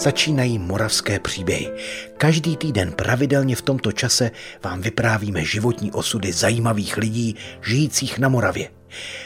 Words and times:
Začínají 0.00 0.58
moravské 0.58 1.20
příběhy. 1.20 1.70
Každý 2.16 2.56
týden 2.56 2.92
pravidelně 2.92 3.56
v 3.56 3.62
tomto 3.62 3.92
čase 3.92 4.30
vám 4.64 4.80
vyprávíme 4.80 5.44
životní 5.44 5.92
osudy 5.92 6.32
zajímavých 6.32 6.96
lidí 6.96 7.36
žijících 7.62 8.18
na 8.18 8.28
Moravě. 8.28 8.70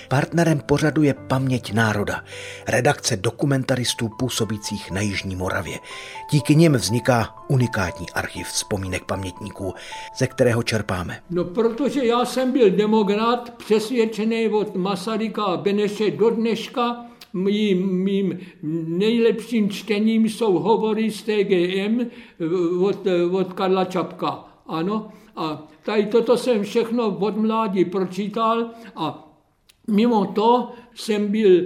Partnerem 0.09 0.61
pořadu 0.61 1.03
je 1.03 1.15
Paměť 1.15 1.73
národa, 1.73 2.25
redakce 2.69 3.17
dokumentaristů 3.17 4.11
působících 4.19 4.91
na 4.91 5.01
Jižní 5.01 5.37
Moravě. 5.37 5.79
Díky 6.31 6.57
nim 6.57 6.73
vzniká 6.73 7.35
unikátní 7.49 8.11
archiv 8.11 8.47
vzpomínek 8.47 9.05
pamětníků, 9.05 9.75
ze 10.19 10.27
kterého 10.27 10.63
čerpáme. 10.63 11.21
No, 11.31 11.45
protože 11.45 12.05
já 12.05 12.25
jsem 12.25 12.53
byl 12.53 12.71
demokrat, 12.71 13.55
přesvědčený 13.57 14.49
od 14.49 14.77
Masaryka 14.77 15.45
a 15.45 15.57
Beneše 15.57 16.11
do 16.11 16.31
dneška, 16.31 17.05
mým, 17.35 18.03
mým 18.05 18.39
nejlepším 18.89 19.71
čtením 19.71 20.29
jsou 20.29 20.59
hovory 20.59 21.11
z 21.11 21.23
TGM 21.23 22.01
od, 22.81 23.07
od 23.31 23.53
Karla 23.53 23.85
Čapka. 23.85 24.45
Ano, 24.67 25.09
a 25.37 25.69
tady 25.83 26.07
toto 26.07 26.37
jsem 26.37 26.63
všechno 26.63 27.17
od 27.17 27.37
mládí 27.37 27.85
pročítal 27.85 28.71
a 28.97 29.25
Mimo 29.89 30.27
to 30.27 30.69
jsem 30.95 31.29
byl 31.29 31.61
e, 31.61 31.65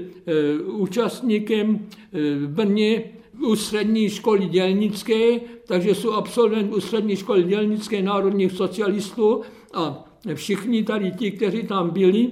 účastníkem 0.63 1.79
e, 2.13 2.35
v 2.35 2.49
Brně 2.49 3.05
u 3.47 3.57
střední 3.57 4.11
školy 4.11 4.47
dělnické, 4.47 5.41
takže 5.67 5.95
jsou 5.95 6.13
absolvent 6.13 6.73
u 6.73 6.81
střední 6.81 7.17
školy 7.17 7.43
dělnické 7.43 8.03
národních 8.03 8.53
socialistů 8.53 9.41
a 9.75 10.05
všichni 10.35 10.83
tady 10.83 11.13
ti, 11.13 11.31
kteří 11.31 11.63
tam 11.63 11.91
byli, 11.91 12.31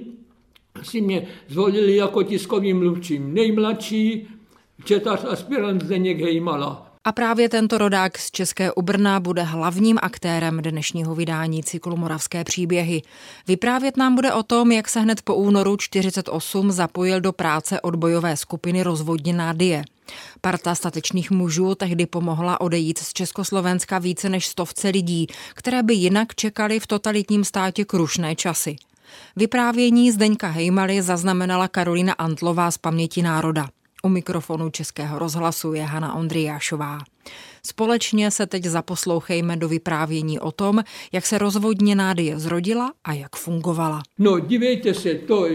si 0.83 1.01
mě 1.01 1.27
zvolili 1.47 1.95
jako 1.95 2.23
tiskovým 2.23 2.79
mluvčím. 2.79 3.33
Nejmladší 3.33 4.27
četař 4.83 5.25
aspirant 5.29 5.83
Zdeněk 5.83 6.21
Hejmala. 6.21 6.87
A 7.03 7.11
právě 7.11 7.49
tento 7.49 7.77
rodák 7.77 8.17
z 8.17 8.31
České 8.31 8.71
Ubrna 8.71 9.19
bude 9.19 9.43
hlavním 9.43 9.97
aktérem 10.01 10.61
dnešního 10.61 11.15
vydání 11.15 11.63
cyklu 11.63 11.97
Moravské 11.97 12.43
příběhy. 12.43 13.01
Vyprávět 13.47 13.97
nám 13.97 14.15
bude 14.15 14.33
o 14.33 14.43
tom, 14.43 14.71
jak 14.71 14.89
se 14.89 14.99
hned 14.99 15.21
po 15.21 15.35
únoru 15.35 15.77
48 15.77 16.71
zapojil 16.71 17.21
do 17.21 17.33
práce 17.33 17.81
odbojové 17.81 18.37
skupiny 18.37 18.83
Rozvodněná 18.83 19.53
Die. 19.53 19.83
Parta 20.41 20.75
statečných 20.75 21.31
mužů 21.31 21.75
tehdy 21.75 22.05
pomohla 22.05 22.61
odejít 22.61 22.97
z 22.97 23.13
Československa 23.13 23.99
více 23.99 24.29
než 24.29 24.47
stovce 24.47 24.89
lidí, 24.89 25.27
které 25.53 25.83
by 25.83 25.93
jinak 25.93 26.35
čekali 26.35 26.79
v 26.79 26.87
totalitním 26.87 27.43
státě 27.43 27.85
krušné 27.85 28.35
časy. 28.35 28.75
Vyprávění 29.35 30.11
Zdeňka 30.11 30.47
Hejmaly 30.47 31.01
zaznamenala 31.01 31.67
Karolina 31.67 32.13
Antlová 32.13 32.71
z 32.71 32.77
Paměti 32.77 33.21
národa. 33.21 33.69
U 34.03 34.09
mikrofonu 34.09 34.69
Českého 34.69 35.19
rozhlasu 35.19 35.73
je 35.73 35.83
Hana 35.83 36.13
Ondriášová. 36.13 36.99
Společně 37.65 38.31
se 38.31 38.45
teď 38.45 38.63
zaposlouchejme 38.63 39.57
do 39.57 39.67
vyprávění 39.67 40.39
o 40.39 40.51
tom, 40.51 40.83
jak 41.11 41.25
se 41.25 41.37
rozvodněná 41.37 42.13
die 42.13 42.39
zrodila 42.39 42.93
a 43.03 43.13
jak 43.13 43.35
fungovala. 43.35 44.01
No, 44.19 44.39
dívejte 44.39 44.93
se, 44.93 45.13
to, 45.15 45.45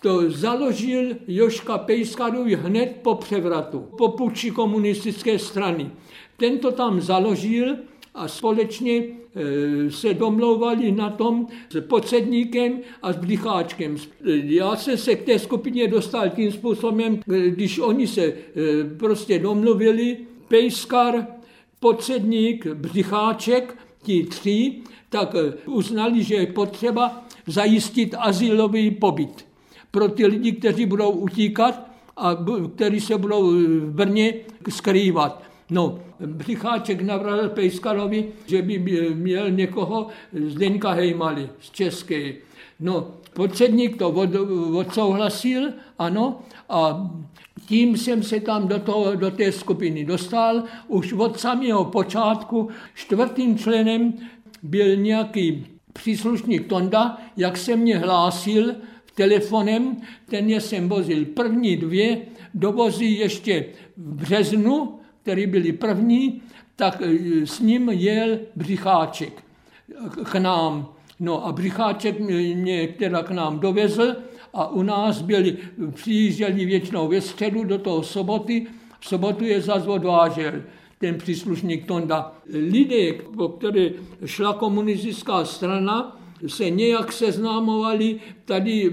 to 0.00 0.30
založil 0.30 1.02
Joška 1.28 1.78
Pejskarovi 1.78 2.54
hned 2.56 2.96
po 3.02 3.14
převratu, 3.14 3.78
po 3.98 4.08
puči 4.08 4.50
komunistické 4.50 5.38
strany. 5.38 5.90
Tento 6.36 6.72
tam 6.72 7.00
založil 7.00 7.76
a 8.14 8.28
společně 8.28 8.96
e, 8.96 9.90
se 9.90 10.14
domlouvali 10.14 10.92
na 10.92 11.10
tom 11.10 11.46
s 11.70 11.80
Pocedníkem 11.80 12.80
a 13.02 13.12
s 13.12 13.16
Blicháčkem. 13.16 13.96
Já 14.44 14.76
jsem 14.76 14.98
se 14.98 15.14
k 15.14 15.24
té 15.24 15.38
skupině 15.38 15.88
dostal 15.88 16.28
tím 16.28 16.52
způsobem, 16.52 17.20
když 17.48 17.78
oni 17.78 18.06
se 18.06 18.22
e, 18.22 18.34
prostě 18.98 19.38
domluvili, 19.38 20.16
Pejskar, 20.48 21.26
Pocedník, 21.80 22.66
Blicháček, 22.66 23.76
ti 24.02 24.24
tři, 24.24 24.74
tak 25.08 25.34
e, 25.34 25.52
uznali, 25.66 26.24
že 26.24 26.34
je 26.34 26.46
potřeba 26.46 27.24
zajistit 27.46 28.14
asilový 28.18 28.90
pobyt 28.90 29.46
pro 29.90 30.08
ty 30.08 30.26
lidi, 30.26 30.52
kteří 30.52 30.86
budou 30.86 31.10
utíkat 31.10 31.90
a 32.16 32.36
kteří 32.74 33.00
se 33.00 33.18
budou 33.18 33.50
v 33.50 33.90
Brně 33.90 34.34
skrývat. 34.68 35.49
No, 35.70 35.98
Přicháček 36.38 37.00
navrhl 37.00 37.48
Pejskalovi, 37.48 38.28
že 38.46 38.62
by 38.62 38.78
měl 39.14 39.50
někoho 39.50 40.06
z 40.46 40.54
Denka 40.54 40.90
Hejmaly, 40.90 41.48
z 41.60 41.70
České. 41.70 42.32
No, 42.80 43.08
podsedník 43.34 43.98
to 43.98 44.10
od, 44.10 44.30
odsouhlasil, 44.74 45.72
ano, 45.98 46.40
a 46.68 47.10
tím 47.66 47.96
jsem 47.96 48.22
se 48.22 48.40
tam 48.40 48.68
do, 48.68 48.78
toho, 48.78 49.14
do 49.14 49.30
té 49.30 49.52
skupiny 49.52 50.04
dostal. 50.04 50.62
Už 50.88 51.12
od 51.12 51.40
samého 51.40 51.84
počátku 51.84 52.68
čtvrtým 52.94 53.58
členem 53.58 54.12
byl 54.62 54.96
nějaký 54.96 55.66
příslušník 55.92 56.66
Tonda, 56.66 57.18
jak 57.36 57.56
se 57.56 57.76
mě 57.76 57.98
hlásil 57.98 58.74
telefonem, 59.14 59.96
ten 60.26 60.50
je 60.50 60.60
jsem 60.60 60.88
vozil 60.88 61.24
první 61.24 61.76
dvě, 61.76 62.18
dovozí 62.54 63.18
ještě 63.18 63.64
v 63.96 64.14
březnu 64.14 64.99
který 65.22 65.46
byli 65.46 65.72
první, 65.72 66.42
tak 66.76 67.02
e, 67.02 67.46
s 67.46 67.60
ním 67.60 67.88
jel 67.88 68.38
Břicháček 68.56 69.44
k 70.24 70.34
nám. 70.34 70.88
No 71.20 71.46
a 71.46 71.52
Břicháček 71.52 72.20
mě 72.20 72.88
teda 72.88 73.22
k 73.22 73.30
nám 73.30 73.58
dovezl 73.58 74.16
a 74.54 74.68
u 74.68 74.82
nás 74.82 75.22
byli, 75.22 75.56
přijížděli 75.94 76.64
většinou 76.64 77.08
ve 77.08 77.20
středu 77.20 77.64
do 77.64 77.78
toho 77.78 78.02
soboty, 78.02 78.66
v 79.00 79.08
sobotu 79.08 79.44
je 79.44 79.60
zase 79.60 79.88
odvážel 79.88 80.52
ten 80.98 81.18
příslušník 81.18 81.86
Tonda. 81.86 82.32
Lidé, 82.52 83.12
po 83.36 83.48
které 83.48 83.90
šla 84.24 84.52
komunistická 84.52 85.44
strana, 85.44 86.20
se 86.46 86.70
nějak 86.70 87.12
seznámovali, 87.12 88.20
tady 88.44 88.90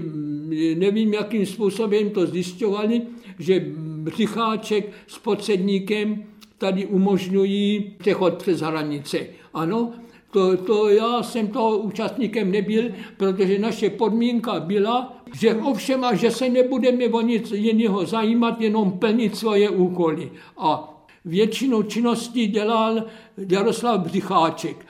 nevím, 0.76 1.14
jakým 1.14 1.46
způsobem 1.46 2.10
to 2.10 2.26
zjišťovali, 2.26 3.02
že 3.38 3.64
Břicháček 3.76 4.92
s 5.06 5.18
podsedníkem 5.18 6.24
tady 6.58 6.86
umožňují 6.86 7.94
přechod 7.98 8.34
přes 8.34 8.60
hranice. 8.60 9.26
Ano, 9.54 9.92
to, 10.30 10.56
to 10.56 10.88
já 10.88 11.22
jsem 11.22 11.48
toho 11.48 11.78
účastníkem 11.78 12.50
nebyl, 12.50 12.90
protože 13.16 13.58
naše 13.58 13.90
podmínka 13.90 14.60
byla, 14.60 15.22
že 15.34 15.54
ovšem 15.54 16.04
a 16.04 16.14
že 16.14 16.30
se 16.30 16.48
nebudeme 16.48 17.04
o 17.06 17.20
nic 17.20 17.50
jiného 17.50 18.06
zajímat, 18.06 18.60
jenom 18.60 18.92
plnit 18.92 19.36
svoje 19.36 19.70
úkoly. 19.70 20.32
A 20.56 20.94
většinu 21.24 21.82
činností 21.82 22.46
dělal 22.46 23.02
Jaroslav 23.48 24.00
Břicháček. 24.00 24.86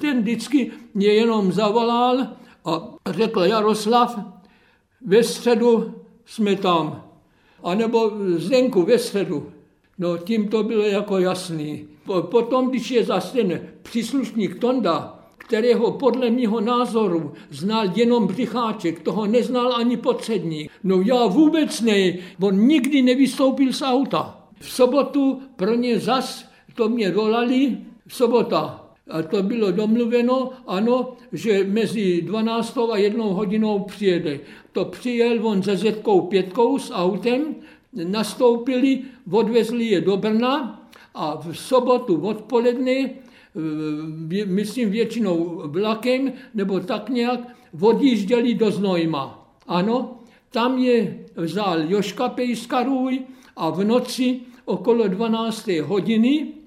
Ten 0.00 0.20
vždycky 0.20 0.70
mě 0.94 1.08
jenom 1.08 1.52
zavolal 1.52 2.26
a 2.64 2.88
řekl 3.06 3.40
Jaroslav, 3.40 4.18
ve 5.06 5.22
středu 5.24 5.94
jsme 6.24 6.56
tam 6.56 7.09
anebo 7.62 8.12
Zdenku 8.36 8.82
ve 8.82 8.98
středu. 8.98 9.50
No 9.98 10.18
tím 10.18 10.48
to 10.48 10.62
bylo 10.62 10.82
jako 10.82 11.18
jasný. 11.18 11.88
Potom, 12.22 12.70
když 12.70 12.90
je 12.90 13.04
zase 13.04 13.36
ten 13.36 13.60
příslušník 13.82 14.58
Tonda, 14.58 15.20
kterého 15.38 15.92
podle 15.92 16.30
mého 16.30 16.60
názoru 16.60 17.32
znal 17.50 17.86
jenom 17.94 18.26
Břicháček, 18.26 19.00
toho 19.00 19.26
neznal 19.26 19.74
ani 19.76 19.96
podsedník. 19.96 20.70
No 20.84 21.00
já 21.00 21.26
vůbec 21.26 21.80
ne, 21.80 22.18
on 22.40 22.66
nikdy 22.66 23.02
nevystoupil 23.02 23.72
z 23.72 23.82
auta. 23.82 24.48
V 24.60 24.70
sobotu 24.70 25.40
pro 25.56 25.74
ně 25.74 25.98
zas, 25.98 26.44
to 26.74 26.88
mě 26.88 27.10
volali, 27.10 27.78
sobota. 28.08 28.79
A 29.10 29.22
to 29.22 29.42
bylo 29.42 29.70
domluveno, 29.70 30.50
ano, 30.66 31.16
že 31.32 31.64
mezi 31.64 32.22
12. 32.22 32.78
a 32.92 32.96
1 32.96 33.24
hodinou 33.24 33.78
přijede. 33.78 34.40
To 34.72 34.84
přijel 34.84 35.46
on 35.46 35.62
se 35.62 35.76
Zetkou 35.76 36.20
pětkou 36.20 36.78
s 36.78 36.92
autem, 36.94 37.54
nastoupili, 37.92 39.00
odvezli 39.30 39.84
je 39.84 40.00
do 40.00 40.16
Brna 40.16 40.82
a 41.14 41.36
v 41.36 41.58
sobotu 41.58 42.20
odpoledne, 42.20 43.10
myslím 44.46 44.90
většinou 44.90 45.62
vlakem, 45.64 46.32
nebo 46.54 46.80
tak 46.80 47.08
nějak, 47.08 47.40
odjížděli 47.80 48.54
do 48.54 48.70
Znojma. 48.70 49.52
Ano, 49.66 50.18
tam 50.50 50.78
je 50.78 51.18
vzal 51.36 51.82
Joška 51.90 52.28
Pejskarůj 52.28 53.20
a 53.56 53.70
v 53.70 53.84
noci 53.84 54.40
okolo 54.64 55.08
12. 55.08 55.68
hodiny 55.82 56.59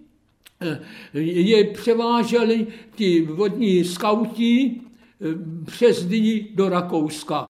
je 1.14 1.64
převáželi 1.64 2.68
ti 2.96 3.22
vodní 3.22 3.84
skauti 3.84 4.82
přes 5.66 6.06
do 6.56 6.70
Rakouska. 6.70 7.46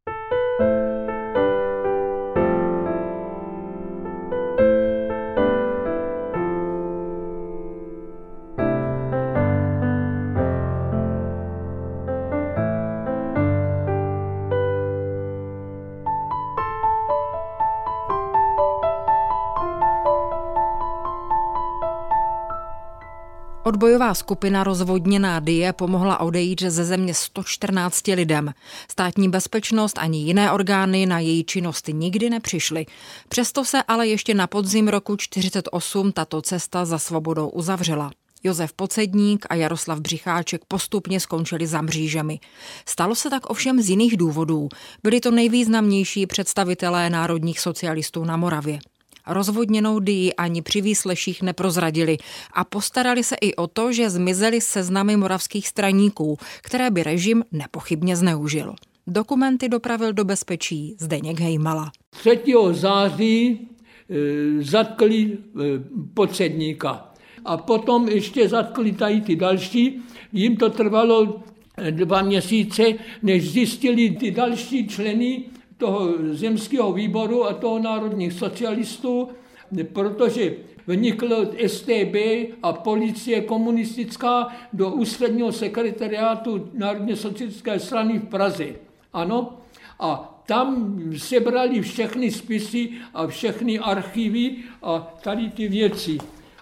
Odbojová 23.65 24.13
skupina 24.13 24.63
rozvodněná 24.63 25.39
Die 25.39 25.73
pomohla 25.73 26.19
odejít 26.19 26.61
ze 26.61 26.85
země 26.85 27.13
114 27.13 28.07
lidem. 28.07 28.53
Státní 28.91 29.29
bezpečnost 29.29 29.97
ani 29.97 30.17
jiné 30.17 30.51
orgány 30.51 31.05
na 31.05 31.19
její 31.19 31.43
činnost 31.43 31.87
nikdy 31.87 32.29
nepřišly. 32.29 32.85
Přesto 33.29 33.65
se 33.65 33.83
ale 33.83 34.07
ještě 34.07 34.33
na 34.33 34.47
podzim 34.47 34.87
roku 34.87 35.15
48 35.15 36.11
tato 36.11 36.41
cesta 36.41 36.85
za 36.85 36.99
svobodou 36.99 37.49
uzavřela. 37.49 38.11
Josef 38.43 38.73
Pocedník 38.73 39.45
a 39.49 39.55
Jaroslav 39.55 39.99
Břicháček 39.99 40.61
postupně 40.67 41.19
skončili 41.19 41.67
za 41.67 41.81
mřížemi. 41.81 42.39
Stalo 42.85 43.15
se 43.15 43.29
tak 43.29 43.49
ovšem 43.49 43.81
z 43.81 43.89
jiných 43.89 44.17
důvodů. 44.17 44.69
Byli 45.03 45.19
to 45.19 45.31
nejvýznamnější 45.31 46.27
představitelé 46.27 47.09
národních 47.09 47.59
socialistů 47.59 48.23
na 48.23 48.37
Moravě. 48.37 48.79
Rozvodněnou 49.27 49.99
Dii 49.99 50.33
ani 50.33 50.61
při 50.61 50.81
výsleších 50.81 51.41
neprozradili 51.41 52.17
a 52.53 52.63
postarali 52.63 53.23
se 53.23 53.35
i 53.41 53.55
o 53.55 53.67
to, 53.67 53.93
že 53.93 54.09
zmizely 54.09 54.61
seznamy 54.61 55.17
moravských 55.17 55.67
straníků, 55.67 56.37
které 56.61 56.91
by 56.91 57.03
režim 57.03 57.43
nepochybně 57.51 58.15
zneužil. 58.15 58.75
Dokumenty 59.07 59.69
dopravil 59.69 60.13
do 60.13 60.25
bezpečí 60.25 60.95
Zdeněk 60.99 61.39
Hejmala. 61.39 61.91
3. 62.09 62.39
září 62.71 63.49
e, 63.49 63.57
zatkli 64.63 65.21
e, 65.21 65.37
podsedníka 66.13 67.13
a 67.45 67.57
potom 67.57 68.09
ještě 68.09 68.49
zatkli 68.49 68.91
tady 68.91 69.21
ty 69.21 69.35
další. 69.35 70.01
Jim 70.33 70.57
to 70.57 70.69
trvalo 70.69 71.43
dva 71.91 72.21
měsíce, 72.21 72.83
než 73.23 73.51
zjistili 73.51 74.09
ty 74.09 74.31
další 74.31 74.87
členy 74.87 75.43
toho 75.83 76.15
zemského 76.31 76.93
výboru 76.93 77.43
a 77.45 77.53
toho 77.53 77.79
národních 77.79 78.33
socialistů, 78.33 79.29
protože 79.93 80.55
vniklo 80.87 81.51
STB 81.67 82.15
a 82.63 82.73
policie 82.73 83.41
komunistická 83.41 84.47
do 84.73 84.91
ústředního 84.91 85.51
sekretariátu 85.51 86.69
Národně 86.73 87.15
socialistické 87.15 87.79
strany 87.79 88.19
v 88.19 88.25
Praze. 88.25 88.67
Ano, 89.13 89.59
a 89.99 90.39
tam 90.47 90.99
sebrali 91.17 91.81
všechny 91.81 92.31
spisy 92.31 92.89
a 93.13 93.27
všechny 93.27 93.79
archivy 93.79 94.55
a 94.83 95.13
tady 95.23 95.49
ty 95.49 95.67
věci. 95.67 96.17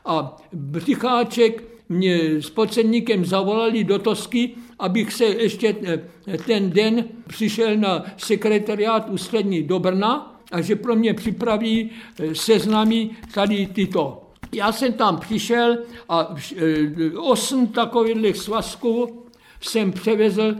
A 0.06 0.38
Břicháček 0.54 1.71
mě 1.92 2.42
s 2.42 2.50
podsedníkem 2.50 3.26
zavolali 3.26 3.84
do 3.84 4.00
Tosky, 4.00 4.50
abych 4.80 5.14
se 5.14 5.26
ještě 5.26 5.76
eh, 5.84 6.38
ten 6.38 6.70
den 6.70 7.06
přišel 7.28 7.78
na 7.78 8.06
sekretariát 8.18 9.10
ústřední 9.10 9.64
do 9.64 9.80
Brna 9.80 10.42
a 10.52 10.62
že 10.62 10.76
pro 10.76 10.96
mě 10.96 11.14
připraví 11.14 11.90
eh, 12.20 12.36
seznamy 12.36 13.10
tady 13.34 13.68
tyto. 13.68 14.22
Já 14.54 14.72
jsem 14.72 14.94
tam 14.94 15.20
přišel 15.20 15.78
a 16.10 16.36
eh, 16.56 17.18
osm 17.18 17.68
takových 17.68 18.38
svazků 18.38 19.24
jsem 19.62 19.92
převezl 19.92 20.56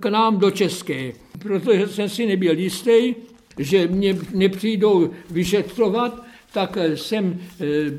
k 0.00 0.06
nám 0.06 0.38
do 0.38 0.50
České, 0.50 1.12
protože 1.38 1.88
jsem 1.88 2.08
si 2.08 2.26
nebyl 2.26 2.58
jistý, 2.58 3.14
že 3.58 3.86
mě 3.88 4.18
nepřijdou 4.34 5.10
vyšetřovat, 5.30 6.22
tak 6.52 6.78
jsem 6.94 7.40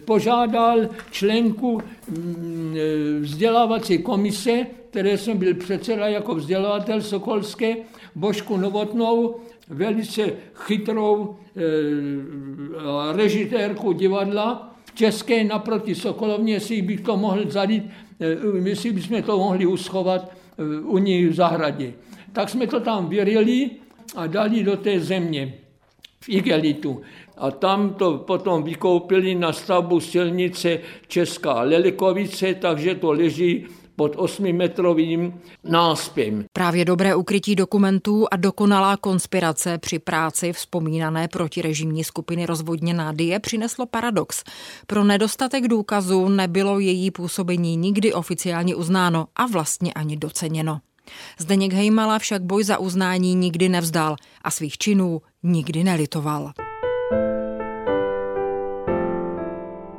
požádal 0.05 0.79
členku 1.11 1.81
mm, 2.09 2.75
vzdělávací 3.21 3.97
komise, 3.97 4.65
které 4.89 5.17
jsem 5.17 5.37
byl 5.37 5.53
předseda 5.53 6.07
jako 6.07 6.35
vzdělávatel 6.35 7.01
Sokolské, 7.01 7.75
Božku 8.15 8.57
Novotnou, 8.57 9.35
velice 9.69 10.31
chytrou 10.53 11.35
režitérku 13.11 13.91
divadla 13.93 14.75
České 14.93 15.43
naproti 15.43 15.95
Sokolovně, 15.95 16.53
jestli 16.53 16.81
bych 16.81 17.01
to 17.01 17.17
mohl 17.17 17.51
zadít, 17.51 17.83
e, 18.19 18.69
jestli 18.69 18.91
bychom 18.91 19.23
to 19.23 19.37
mohli 19.37 19.65
uschovat 19.65 20.31
u 20.83 20.97
ní 20.97 21.25
v 21.25 21.33
zahradě. 21.33 21.93
Tak 22.33 22.49
jsme 22.49 22.67
to 22.67 22.79
tam 22.79 23.09
vyryli 23.09 23.69
a 24.15 24.27
dali 24.27 24.63
do 24.63 24.77
té 24.77 24.99
země 24.99 25.53
v 26.21 26.29
igelitu. 26.29 27.01
A 27.37 27.51
tam 27.51 27.93
to 27.93 28.17
potom 28.17 28.63
vykoupili 28.63 29.35
na 29.35 29.53
stavbu 29.53 29.99
silnice 29.99 30.79
Česká 31.07 31.61
Lelikovice, 31.61 32.53
takže 32.53 32.95
to 32.95 33.11
leží 33.11 33.65
pod 33.95 34.15
8-metrovým 34.15 35.33
náspěm. 35.63 36.45
Právě 36.53 36.85
dobré 36.85 37.15
ukrytí 37.15 37.55
dokumentů 37.55 38.25
a 38.31 38.35
dokonalá 38.35 38.97
konspirace 38.97 39.77
při 39.77 39.99
práci 39.99 40.53
vzpomínané 40.53 41.27
protirežimní 41.27 42.03
skupiny 42.03 42.45
rozvodněná 42.45 43.11
Die 43.11 43.39
přineslo 43.39 43.85
paradox. 43.85 44.43
Pro 44.87 45.03
nedostatek 45.03 45.67
důkazů 45.67 46.29
nebylo 46.29 46.79
její 46.79 47.11
působení 47.11 47.75
nikdy 47.75 48.13
oficiálně 48.13 48.75
uznáno 48.75 49.27
a 49.35 49.45
vlastně 49.45 49.93
ani 49.93 50.17
doceněno. 50.17 50.79
Zdeněk 51.39 51.73
Hejmala 51.73 52.19
však 52.19 52.41
boj 52.41 52.63
za 52.63 52.77
uznání 52.77 53.35
nikdy 53.35 53.69
nevzdal 53.69 54.15
a 54.41 54.51
svých 54.51 54.77
činů 54.77 55.21
nikdy 55.43 55.83
nelitoval. 55.83 56.51